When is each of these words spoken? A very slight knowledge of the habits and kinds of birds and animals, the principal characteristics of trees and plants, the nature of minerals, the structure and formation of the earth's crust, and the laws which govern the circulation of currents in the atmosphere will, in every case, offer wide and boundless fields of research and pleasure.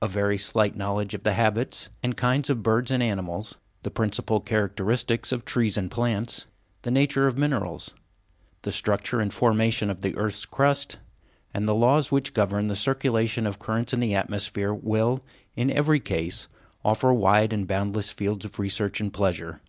A 0.00 0.06
very 0.06 0.38
slight 0.38 0.76
knowledge 0.76 1.14
of 1.14 1.24
the 1.24 1.32
habits 1.32 1.88
and 2.00 2.16
kinds 2.16 2.48
of 2.48 2.62
birds 2.62 2.92
and 2.92 3.02
animals, 3.02 3.58
the 3.82 3.90
principal 3.90 4.38
characteristics 4.38 5.32
of 5.32 5.44
trees 5.44 5.76
and 5.76 5.90
plants, 5.90 6.46
the 6.82 6.92
nature 6.92 7.26
of 7.26 7.36
minerals, 7.36 7.92
the 8.62 8.70
structure 8.70 9.18
and 9.20 9.34
formation 9.34 9.90
of 9.90 10.00
the 10.02 10.16
earth's 10.16 10.44
crust, 10.46 11.00
and 11.52 11.66
the 11.66 11.74
laws 11.74 12.12
which 12.12 12.34
govern 12.34 12.68
the 12.68 12.76
circulation 12.76 13.48
of 13.48 13.58
currents 13.58 13.92
in 13.92 13.98
the 13.98 14.14
atmosphere 14.14 14.72
will, 14.72 15.24
in 15.56 15.72
every 15.72 15.98
case, 15.98 16.46
offer 16.84 17.12
wide 17.12 17.52
and 17.52 17.66
boundless 17.66 18.10
fields 18.10 18.44
of 18.44 18.60
research 18.60 19.00
and 19.00 19.12
pleasure. 19.12 19.60